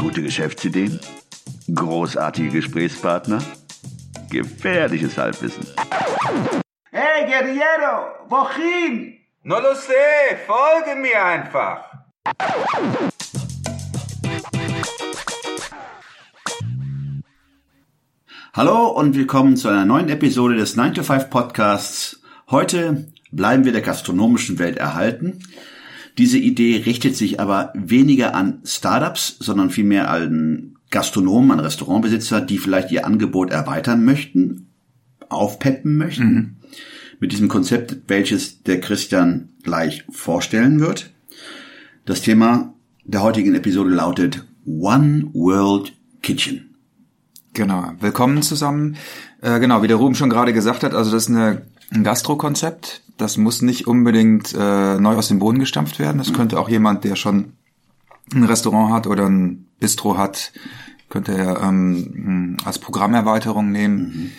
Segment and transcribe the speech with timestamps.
[0.00, 0.98] Gute Geschäftsideen?
[1.74, 3.42] Großartige Gesprächspartner?
[4.30, 5.66] Gefährliches Halbwissen.
[6.90, 9.18] Hey, Guerriero, wohin?
[9.42, 11.84] No lo sé, folge mir einfach.
[18.54, 22.22] Hallo und willkommen zu einer neuen Episode des 9 to 5 Podcasts.
[22.50, 25.42] Heute bleiben wir der gastronomischen Welt erhalten.
[26.20, 32.58] Diese Idee richtet sich aber weniger an Startups, sondern vielmehr an Gastronomen, an Restaurantbesitzer, die
[32.58, 34.68] vielleicht ihr Angebot erweitern möchten,
[35.30, 36.34] aufpeppen möchten.
[36.34, 36.56] Mhm.
[37.20, 41.08] Mit diesem Konzept, welches der Christian gleich vorstellen wird.
[42.04, 42.74] Das Thema
[43.06, 46.74] der heutigen Episode lautet One World Kitchen.
[47.54, 48.96] Genau, willkommen zusammen.
[49.40, 53.02] Äh, genau, wie der Ruben schon gerade gesagt hat, also das ist eine, ein Gastro-Konzept.
[53.16, 56.18] Das muss nicht unbedingt äh, neu aus dem Boden gestampft werden.
[56.18, 57.52] Das könnte auch jemand, der schon
[58.32, 60.52] ein Restaurant hat oder ein Bistro hat,
[61.08, 63.98] könnte er ähm, als Programmerweiterung nehmen.
[63.98, 64.30] Mhm.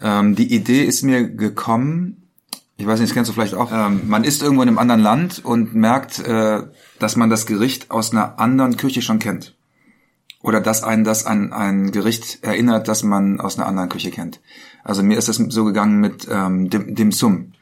[0.00, 2.28] Ähm, die Idee ist mir gekommen,
[2.76, 5.02] ich weiß nicht, das kennst du vielleicht auch, ähm, man ist irgendwo in einem anderen
[5.02, 6.62] Land und merkt, äh,
[6.98, 9.54] dass man das Gericht aus einer anderen Küche schon kennt
[10.42, 14.40] oder dass einen das an ein Gericht erinnert, das man aus einer anderen Küche kennt.
[14.82, 17.52] Also mir ist das so gegangen mit ähm, Dim, Dim Sum,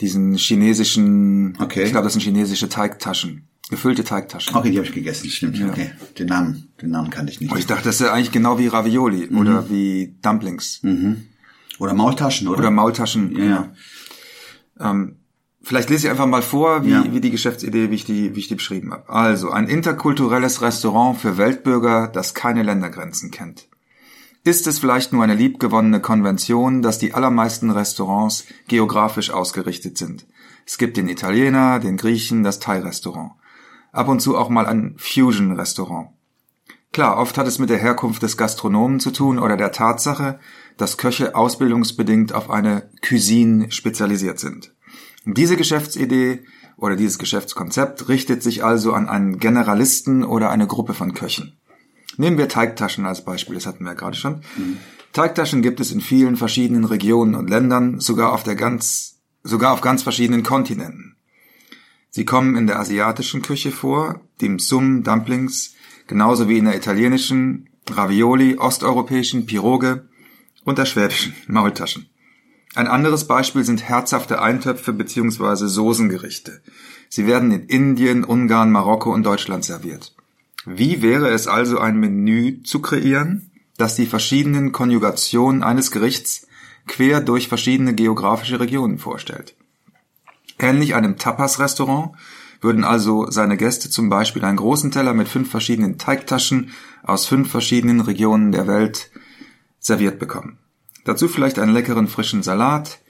[0.00, 1.84] diesen chinesischen, okay.
[1.84, 4.54] ich glaube, das sind chinesische Teigtaschen, gefüllte Teigtaschen.
[4.54, 5.58] Okay, die habe ich gegessen, stimmt.
[5.58, 5.68] Ja.
[5.68, 7.50] Okay, den Namen, den Namen kannte ich nicht.
[7.50, 9.38] Und ich dachte, das ist ja eigentlich genau wie Ravioli mhm.
[9.38, 10.80] oder wie Dumplings.
[10.82, 11.24] Mhm.
[11.80, 12.58] Oder Maultaschen, oder?
[12.58, 13.44] Oder Maultaschen, ja.
[13.44, 13.72] ja.
[14.78, 15.16] Ähm,
[15.64, 17.04] Vielleicht lese ich einfach mal vor, wie, ja.
[17.10, 19.08] wie die Geschäftsidee, wie ich die, wie ich die beschrieben habe.
[19.08, 23.66] Also, ein interkulturelles Restaurant für Weltbürger, das keine Ländergrenzen kennt.
[24.44, 30.26] Ist es vielleicht nur eine liebgewonnene Konvention, dass die allermeisten Restaurants geografisch ausgerichtet sind?
[30.66, 33.32] Es gibt den Italiener, den Griechen, das Thai-Restaurant.
[33.90, 36.10] Ab und zu auch mal ein Fusion-Restaurant.
[36.92, 40.38] Klar, oft hat es mit der Herkunft des Gastronomen zu tun oder der Tatsache,
[40.76, 44.73] dass Köche ausbildungsbedingt auf eine Cuisine spezialisiert sind.
[45.24, 46.44] Diese Geschäftsidee
[46.76, 51.56] oder dieses Geschäftskonzept richtet sich also an einen Generalisten oder eine Gruppe von Köchen.
[52.16, 54.42] Nehmen wir Teigtaschen als Beispiel, das hatten wir ja gerade schon.
[54.56, 54.78] Mhm.
[55.12, 59.80] Teigtaschen gibt es in vielen verschiedenen Regionen und Ländern, sogar auf der ganz, sogar auf
[59.80, 61.16] ganz verschiedenen Kontinenten.
[62.10, 65.74] Sie kommen in der asiatischen Küche vor, dem Sum, Dumplings,
[66.06, 70.08] genauso wie in der italienischen, Ravioli, osteuropäischen, Piroge
[70.64, 72.08] und der schwäbischen, Maultaschen.
[72.74, 75.66] Ein anderes Beispiel sind herzhafte Eintöpfe bzw.
[75.66, 76.60] Soßengerichte.
[77.08, 80.12] Sie werden in Indien, Ungarn, Marokko und Deutschland serviert.
[80.66, 86.46] Wie wäre es also ein Menü zu kreieren, das die verschiedenen Konjugationen eines Gerichts
[86.86, 89.54] quer durch verschiedene geografische Regionen vorstellt?
[90.58, 92.16] Ähnlich einem Tapas-Restaurant
[92.60, 96.70] würden also seine Gäste zum Beispiel einen großen Teller mit fünf verschiedenen Teigtaschen
[97.02, 99.10] aus fünf verschiedenen Regionen der Welt
[99.78, 100.58] serviert bekommen.
[101.04, 103.00] Dazu vielleicht einen leckeren frischen Salat.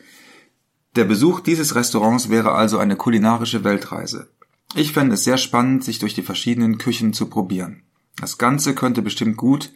[0.96, 4.30] Der Besuch dieses Restaurants wäre also eine kulinarische Weltreise.
[4.74, 7.84] Ich fände es sehr spannend, sich durch die verschiedenen Küchen zu probieren.
[8.16, 9.72] Das Ganze könnte bestimmt gut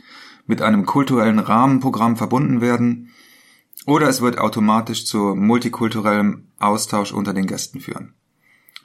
[0.46, 3.10] mit einem kulturellen Rahmenprogramm verbunden werden,
[3.86, 8.14] oder es wird automatisch zu multikulturellem Austausch unter den Gästen führen.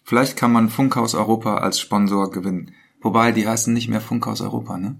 [0.03, 2.73] Vielleicht kann man Funkhaus Europa als Sponsor gewinnen.
[3.01, 4.99] Wobei, die heißen nicht mehr Funkhaus Europa, ne?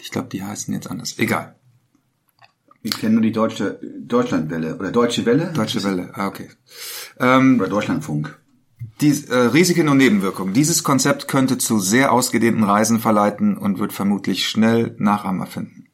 [0.00, 1.18] Ich glaube, die heißen jetzt anders.
[1.18, 1.55] Egal.
[2.86, 5.52] Ich kenne nur die deutsche Deutschlandwelle oder Deutsche Welle.
[5.52, 6.48] Deutsche Welle, ah, okay.
[7.18, 8.38] Ähm, oder Deutschlandfunk.
[9.00, 10.54] Die äh, Risiken und Nebenwirkungen.
[10.54, 15.88] Dieses Konzept könnte zu sehr ausgedehnten Reisen verleiten und wird vermutlich schnell Nachahmer finden.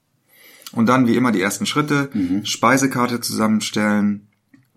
[0.73, 2.45] Und dann wie immer die ersten Schritte, mhm.
[2.45, 4.29] Speisekarte zusammenstellen,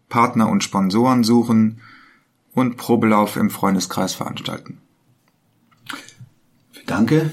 [0.07, 1.81] Partner und Sponsoren suchen
[2.53, 4.77] und Probelauf im Freundeskreis veranstalten.
[6.85, 7.29] Danke.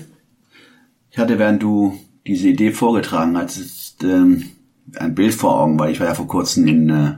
[1.12, 4.50] Ich hatte, während du diese Idee vorgetragen hast, ähm,
[4.97, 7.15] ein Bild vor Augen, weil ich war ja vor kurzem in, äh,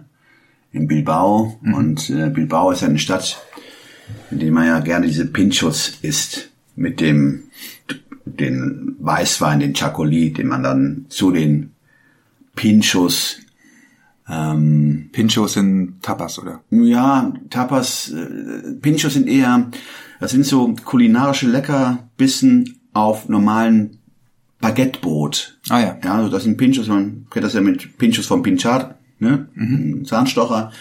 [0.72, 1.74] in Bilbao mhm.
[1.74, 3.42] und äh, Bilbao ist ja eine Stadt,
[4.30, 7.44] in der man ja gerne diese Pinchos isst mit dem
[8.26, 11.72] den Weißwein, den Chacoli, den man dann zu den
[12.56, 13.44] Pinchos
[14.28, 16.62] ähm, Pinchos sind Tapas, oder?
[16.70, 19.70] Ja, Tapas, äh, Pinchos sind eher,
[20.20, 23.98] das sind so kulinarische Leckerbissen auf normalen
[24.64, 25.58] Baguettebrot.
[25.68, 25.98] Ah ja.
[26.02, 29.46] Ja, also das sind Pinchos, man kennt das ja mit Pinchos vom Pinchard, ne?
[29.54, 30.06] Mhm.
[30.06, 30.72] Zahnstocher.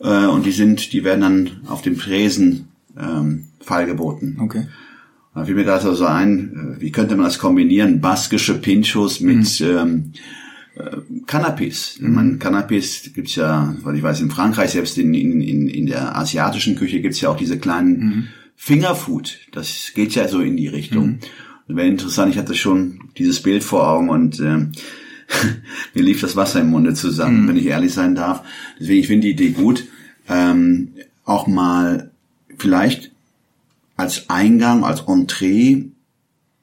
[0.00, 2.68] Äh, und die sind, die werden dann auf dem Fräsen
[2.98, 4.38] ähm, feilgeboten.
[4.40, 4.66] Okay.
[5.34, 8.02] Da fiel mir gerade so ein, äh, wie könnte man das kombinieren?
[8.02, 9.66] Baskische Pinchos mit mhm.
[9.66, 10.12] ähm,
[10.76, 10.96] äh,
[11.26, 12.02] Canapés.
[12.02, 12.14] Mhm.
[12.14, 16.14] Man, Canapés gibt's ja, weil ich weiß, in Frankreich, selbst in, in, in, in der
[16.14, 18.28] asiatischen Küche gibt's ja auch diese kleinen mhm.
[18.54, 19.38] Fingerfood.
[19.52, 21.06] Das geht ja so in die Richtung.
[21.06, 21.18] Mhm.
[21.68, 24.66] Wäre interessant, ich hatte schon dieses Bild vor Augen und äh,
[25.94, 27.48] mir lief das Wasser im Munde zusammen, mhm.
[27.48, 28.42] wenn ich ehrlich sein darf.
[28.80, 29.84] Deswegen, ich finde die Idee gut.
[30.28, 30.94] Ähm,
[31.24, 32.10] auch mal
[32.56, 33.10] vielleicht
[33.96, 35.90] als Eingang, als Entree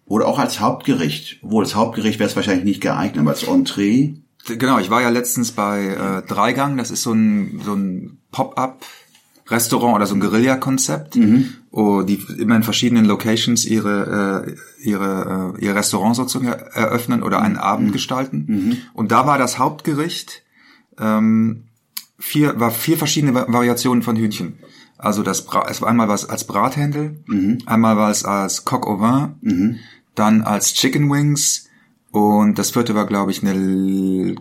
[0.05, 1.39] oder auch als Hauptgericht.
[1.43, 4.15] Obwohl, als Hauptgericht wäre es wahrscheinlich nicht geeignet, aber als Entree.
[4.47, 8.85] Genau, ich war ja letztens bei äh, Dreigang, das ist so ein, so ein Pop-up
[9.47, 11.49] Restaurant oder so ein Guerilla-Konzept, mhm.
[11.69, 17.41] wo die immer in verschiedenen Locations ihre äh, ihre äh, ihr Restaurant sozusagen eröffnen oder
[17.41, 17.59] einen mhm.
[17.59, 18.45] Abend gestalten.
[18.47, 18.77] Mhm.
[18.93, 20.41] Und da war das Hauptgericht
[20.97, 21.65] ähm,
[22.17, 24.57] vier war vier verschiedene Variationen von Hühnchen.
[24.97, 27.59] Also das Bra es war einmal was als Brathändel, mhm.
[27.67, 29.75] einmal was als Coq au vin, mhm.
[30.15, 31.69] dann als Chicken Wings
[32.11, 34.35] und das vierte war glaube ich eine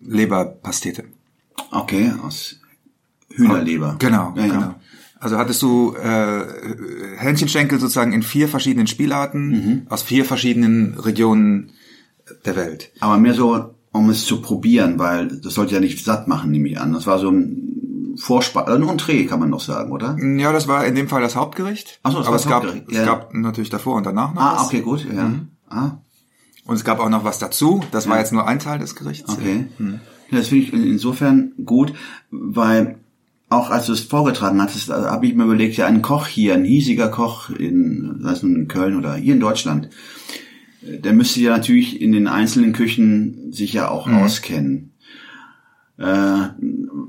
[0.00, 1.04] Leberpastete.
[1.70, 2.61] Okay, aus
[3.34, 3.96] Hühnerleber.
[3.98, 4.60] Genau, ja, genau.
[4.60, 4.80] Ja.
[5.18, 6.44] Also hattest du äh,
[7.16, 9.82] Hähnchenschenkel sozusagen in vier verschiedenen Spielarten mhm.
[9.88, 11.70] aus vier verschiedenen Regionen
[12.44, 12.90] der Welt.
[13.00, 16.68] Aber mehr so, um es zu probieren, weil das sollte ja nicht satt machen, nehme
[16.68, 16.92] ich an.
[16.92, 20.16] Das war so ein Vorspann, ein Entree kann man noch sagen, oder?
[20.18, 22.00] Ja, das war in dem Fall das Hauptgericht.
[22.02, 23.00] Ach so, das Aber war es gab, ja.
[23.00, 24.66] es gab natürlich davor und danach noch Ah, was.
[24.66, 25.24] okay, gut, ja.
[25.24, 25.48] Mhm.
[25.68, 25.92] Ah.
[26.64, 27.82] Und es gab auch noch was dazu.
[27.90, 29.28] Das war jetzt nur ein Teil des Gerichts.
[29.32, 29.66] Okay.
[29.78, 30.00] Mhm.
[30.30, 31.92] Ja, das finde ich insofern gut,
[32.30, 32.98] weil
[33.52, 36.64] auch als du es vorgetragen hattest, habe ich mir überlegt, ja, ein Koch hier, ein
[36.64, 39.88] hiesiger Koch in, sei es nun in Köln oder hier in Deutschland,
[40.82, 44.18] der müsste ja natürlich in den einzelnen Küchen sich ja auch mhm.
[44.18, 44.92] auskennen.
[45.98, 46.48] Äh,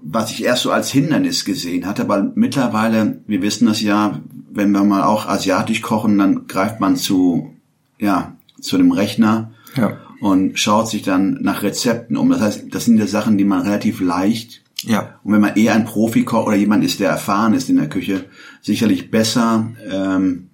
[0.03, 4.71] was ich erst so als Hindernis gesehen hatte, aber mittlerweile, wir wissen das ja, wenn
[4.71, 7.53] wir mal auch asiatisch kochen, dann greift man zu,
[7.97, 9.97] ja, zu dem Rechner ja.
[10.19, 12.29] und schaut sich dann nach Rezepten um.
[12.29, 15.19] Das heißt, das sind ja Sachen, die man relativ leicht ja.
[15.23, 18.25] Und wenn man eher ein Profikoch oder jemand ist, der erfahren ist in der Küche,
[18.61, 20.49] sicherlich besser ähm,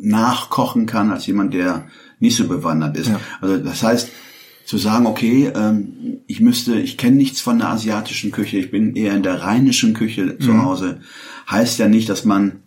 [0.00, 1.86] nachkochen kann als jemand, der
[2.18, 3.08] nicht so bewandert ist.
[3.08, 3.20] Ja.
[3.40, 4.10] Also das heißt,
[4.64, 8.94] zu sagen, okay, ähm, ich müsste, ich kenne nichts von der asiatischen Küche, ich bin
[8.96, 10.64] eher in der rheinischen Küche zu mhm.
[10.64, 11.00] Hause,
[11.50, 12.62] heißt ja nicht, dass man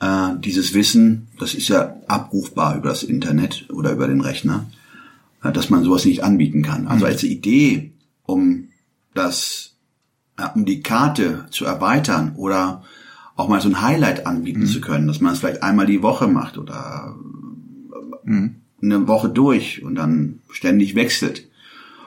[0.00, 4.66] äh, dieses Wissen, das ist ja abrufbar über das Internet oder über den Rechner,
[5.42, 6.86] äh, dass man sowas nicht anbieten kann.
[6.86, 7.10] Also mhm.
[7.10, 7.92] als Idee,
[8.24, 8.68] um
[9.14, 9.69] das
[10.54, 12.82] um die Karte zu erweitern oder
[13.36, 14.66] auch mal so ein Highlight anbieten mhm.
[14.66, 17.16] zu können, dass man es vielleicht einmal die Woche macht oder
[18.24, 18.56] mhm.
[18.82, 21.48] eine Woche durch und dann ständig wechselt.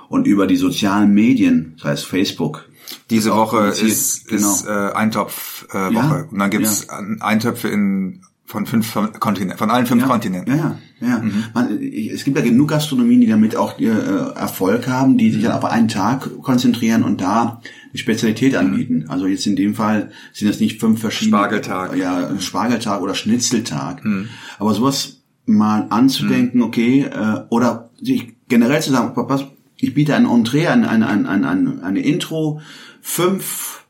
[0.10, 2.70] Und über die sozialen Medien, das heißt Facebook.
[3.10, 4.52] Diese Woche ist, genau.
[4.52, 5.90] ist äh, Eintopf-Woche.
[5.90, 7.00] Äh, ja, und dann gibt's ja.
[7.22, 10.56] Eintöpfe in von fünf Kontinenten, von allen fünf ja, Kontinenten.
[10.56, 11.18] Ja, ja.
[11.20, 11.46] Mhm.
[11.56, 15.46] Man, es gibt ja genug Gastronomien, die damit auch äh, Erfolg haben, die sich mhm.
[15.46, 17.62] dann auf einen Tag konzentrieren und da
[18.00, 19.06] Spezialität anbieten.
[19.08, 24.04] Also jetzt in dem Fall sind das nicht fünf verschiedene Spargeltag, ja Spargeltag oder Schnitzeltag,
[24.04, 24.30] mhm.
[24.58, 26.66] aber sowas mal anzudenken, mhm.
[26.66, 29.46] okay, äh, oder sich generell zu sagen, pass,
[29.78, 32.62] ich biete ein Entree, ein, ein, ein, ein, ein, eine Intro,
[33.02, 33.86] fünf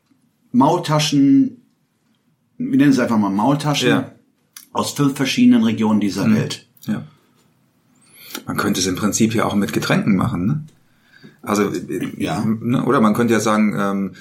[0.52, 1.62] Maultaschen,
[2.58, 4.12] wir nennen es einfach mal Maultaschen ja.
[4.72, 6.36] aus fünf verschiedenen Regionen dieser mhm.
[6.36, 6.66] Welt.
[6.86, 7.04] Ja.
[8.46, 10.64] Man könnte es im Prinzip ja auch mit Getränken machen, ne?
[11.46, 11.70] Also
[12.16, 14.12] ja, ne, oder man könnte ja sagen, ähm,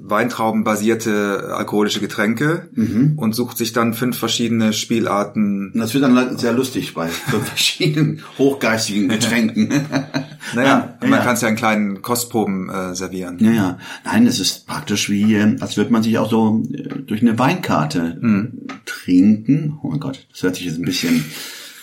[0.00, 3.14] Weintraubenbasierte alkoholische Getränke mhm.
[3.16, 5.72] und sucht sich dann fünf verschiedene Spielarten.
[5.74, 9.68] Das wird dann sehr lustig bei fünf verschiedenen hochgeistigen Getränken.
[10.54, 11.24] naja, ja, man ja.
[11.24, 13.36] kann es ja in kleinen Kostproben äh, servieren.
[13.40, 17.22] Naja, nein, es ist praktisch wie, äh, als würde man sich auch so äh, durch
[17.22, 18.66] eine Weinkarte mhm.
[18.84, 19.78] trinken.
[19.82, 21.24] Oh mein Gott, das hört sich jetzt ein bisschen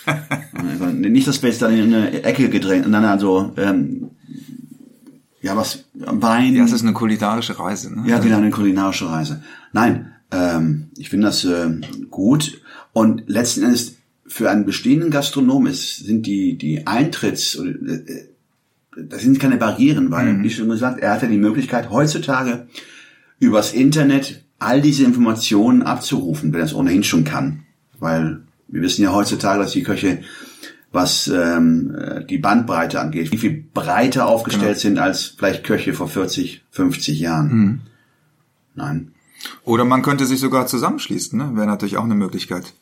[0.92, 4.10] nicht, dass wir jetzt dann in eine Ecke gedrängt und dann also ähm,
[5.40, 6.54] ja, was Wein.
[6.54, 7.94] Ja, es ist eine kulinarische Reise.
[7.94, 8.08] Ne?
[8.08, 9.42] Ja, genau, eine kulinarische Reise.
[9.72, 11.70] Nein, ähm, ich finde das äh,
[12.10, 12.60] gut.
[12.92, 18.26] Und letzten Endes für einen bestehenden Gastronom ist, sind die, die Eintritts, äh,
[18.96, 20.42] das sind keine Barrieren, weil, mhm.
[20.42, 22.66] wie schon gesagt, er hat ja die Möglichkeit, heutzutage
[23.38, 27.62] übers Internet all diese Informationen abzurufen, wenn er es ohnehin schon kann.
[27.98, 30.22] Weil wir wissen ja heutzutage, dass die Köche
[30.92, 34.80] was ähm, die Bandbreite angeht, wie viel breiter aufgestellt genau.
[34.80, 37.52] sind als vielleicht Köche vor 40, 50 Jahren.
[37.52, 37.80] Mhm.
[38.74, 39.12] Nein.
[39.64, 41.50] Oder man könnte sich sogar zusammenschließen, ne?
[41.54, 42.74] wäre natürlich auch eine Möglichkeit.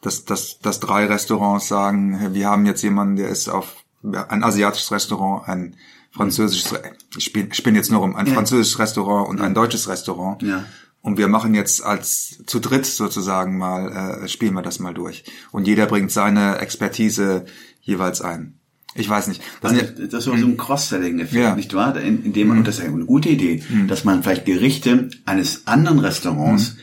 [0.00, 4.92] Dass, dass, dass drei Restaurants sagen, wir haben jetzt jemanden, der ist auf ein asiatisches
[4.92, 5.74] Restaurant, ein
[6.10, 6.78] französisches,
[7.16, 10.42] ich spinne spin jetzt nur um, ein französisches Restaurant und ein deutsches Restaurant.
[10.42, 10.64] Ja.
[11.00, 15.24] Und wir machen jetzt als zu dritt sozusagen mal, äh, spielen wir das mal durch.
[15.52, 17.46] Und jeder bringt seine Expertise
[17.80, 18.58] jeweils ein.
[18.94, 19.42] Ich weiß nicht.
[19.60, 21.54] Das, also, das ist so ein Cross-Selling-Effekt, ja.
[21.54, 21.96] nicht wahr?
[22.00, 22.60] In, in dem man, mhm.
[22.60, 23.86] und das ist eine gute Idee, mhm.
[23.86, 26.78] dass man vielleicht Gerichte eines anderen Restaurants mhm.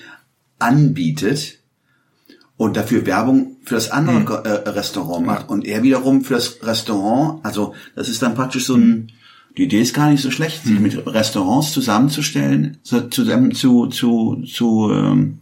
[0.59, 1.59] anbietet
[2.57, 4.71] und dafür Werbung für das andere mhm.
[4.71, 9.11] Restaurant macht und er wiederum für das Restaurant, also das ist dann praktisch so ein,
[9.57, 10.81] die Idee ist gar nicht so schlecht, sich mhm.
[10.81, 15.39] mit Restaurants zusammenzustellen, zusammen zu, zu, zu, ähm,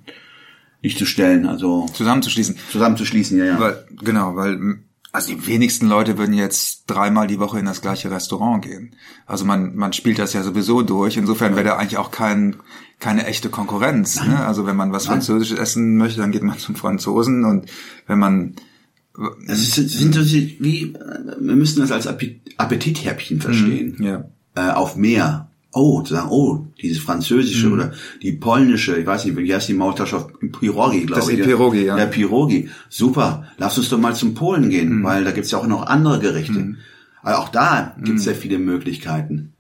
[0.82, 2.58] nicht zu stellen, also zusammenzuschließen.
[2.72, 3.60] Zusammenzuschließen, ja, ja.
[3.60, 4.80] Weil, genau, weil
[5.14, 8.96] also die wenigsten Leute würden jetzt dreimal die Woche in das gleiche Restaurant gehen.
[9.28, 11.18] Also man, man spielt das ja sowieso durch.
[11.18, 12.56] Insofern wäre da eigentlich auch kein,
[13.00, 14.24] keine echte Konkurrenz.
[14.24, 14.44] Ne?
[14.44, 15.06] Also wenn man was.
[15.06, 17.46] Französisches essen möchte, dann geht man zum Franzosen.
[17.46, 17.70] Und
[18.08, 18.56] wenn man
[19.48, 20.94] es sind so wie,
[21.40, 23.96] wir müssen das als Appetithäppchen verstehen.
[23.98, 24.26] Mhm, ja.
[24.56, 27.74] Äh, auf mehr oh, zu sagen, oh, dieses französische mhm.
[27.74, 27.92] oder
[28.22, 31.28] die polnische, ich weiß nicht, wie heißt die Maultasche auf Pirogi, glaube ich.
[31.28, 31.96] Das ist Pirogi, ja.
[31.96, 32.70] Der Pirogi.
[32.90, 33.48] Super.
[33.58, 35.04] Lass uns doch mal zum Polen gehen, mhm.
[35.04, 36.60] weil da gibt's ja auch noch andere Gerichte.
[36.60, 36.78] Mhm.
[37.22, 38.32] Aber auch da gibt's mhm.
[38.32, 39.54] ja viele Möglichkeiten.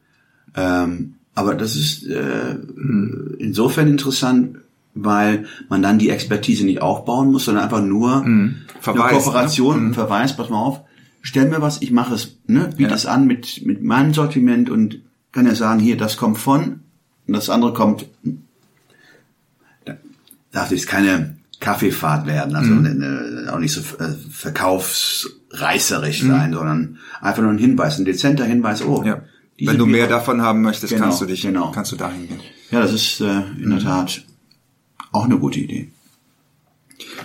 [0.56, 3.36] Ähm, aber das ist äh, mhm.
[3.40, 4.58] insofern interessant,
[4.96, 8.62] weil man dann die Expertise nicht aufbauen muss, sondern einfach nur mhm.
[8.80, 9.90] Verweis, eine Kooperation, ne?
[9.90, 9.94] Mhm.
[9.94, 10.82] Verweis, pass mal auf,
[11.22, 12.96] stell mir was, ich mache es, ne, biete ja.
[12.96, 15.00] es an mit, mit meinem Sortiment und
[15.32, 16.82] kann er sagen, hier, das kommt von,
[17.28, 18.06] und das andere kommt,
[19.86, 19.96] da
[20.52, 22.86] darf jetzt keine Kaffeefahrt werden, also mhm.
[22.86, 26.28] eine, auch nicht so äh, verkaufsreißerisch mhm.
[26.28, 29.04] sein, sondern einfach nur ein Hinweis, ein dezenter Hinweis, oh.
[29.04, 29.22] Ja.
[29.60, 31.72] Wenn du mehr davon haben möchtest, genau, kannst du dich, genau.
[31.72, 32.40] kannst du dahin gehen.
[32.72, 33.84] Ja, das ist äh, in der mhm.
[33.84, 34.26] Tat
[35.14, 35.90] auch eine gute Idee.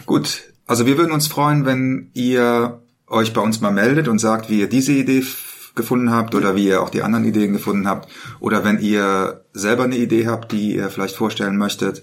[0.06, 4.50] Gut, also wir würden uns freuen, wenn ihr euch bei uns mal meldet und sagt,
[4.50, 5.24] wie ihr diese Idee
[5.74, 8.08] gefunden habt oder wie ihr auch die anderen Ideen gefunden habt
[8.40, 12.02] oder wenn ihr selber eine Idee habt, die ihr vielleicht vorstellen möchtet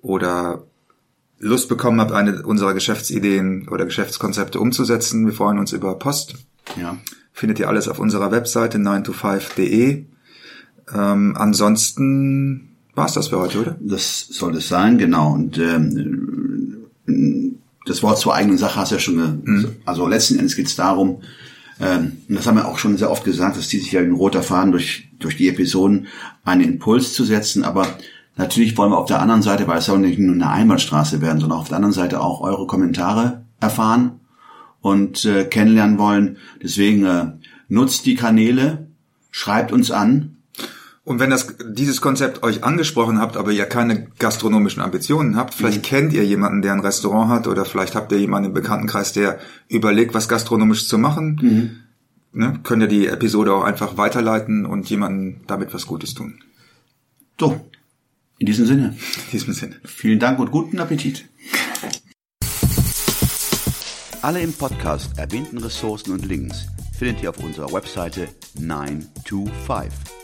[0.00, 0.64] oder
[1.38, 5.26] Lust bekommen habt, eine unserer Geschäftsideen oder Geschäftskonzepte umzusetzen.
[5.26, 6.36] Wir freuen uns über Post.
[6.80, 6.96] Ja.
[7.32, 10.04] Findet ihr alles auf unserer Webseite 9to5.de.
[10.94, 13.76] Ähm, ansonsten war es das für heute, oder?
[13.80, 15.32] Das soll es sein, genau.
[15.32, 16.84] Und ähm,
[17.86, 19.42] das Wort zur eigenen Sache hast du ja schon.
[19.44, 19.76] Mhm.
[19.84, 21.20] Also letzten Endes geht es darum,
[21.80, 24.42] ähm, das haben wir auch schon sehr oft gesagt, dass die sich ja ein roter
[24.42, 26.06] Faden durch, durch die Episoden
[26.44, 27.86] einen Impuls zu setzen, aber
[28.36, 31.40] natürlich wollen wir auf der anderen Seite, weil es soll nicht nur eine Einbahnstraße werden,
[31.40, 34.20] sondern auf der anderen Seite auch eure Kommentare erfahren
[34.80, 36.36] und äh, kennenlernen wollen.
[36.62, 37.32] Deswegen äh,
[37.68, 38.86] nutzt die Kanäle,
[39.30, 40.33] schreibt uns an,
[41.04, 45.78] und wenn das, dieses Konzept euch angesprochen habt, aber ihr keine gastronomischen Ambitionen habt, vielleicht
[45.78, 45.82] mhm.
[45.82, 49.38] kennt ihr jemanden, der ein Restaurant hat oder vielleicht habt ihr jemanden im Bekanntenkreis, der
[49.68, 52.40] überlegt, was gastronomisch zu machen, mhm.
[52.40, 56.40] ne, könnt ihr die Episode auch einfach weiterleiten und jemandem damit was Gutes tun.
[57.38, 57.60] So,
[58.38, 58.96] in diesem Sinne.
[59.26, 59.76] In diesem Sinne.
[59.84, 61.26] Vielen Dank und guten Appetit.
[64.22, 66.64] Alle im Podcast erwähnten Ressourcen und Links
[66.98, 70.23] findet ihr auf unserer Webseite 925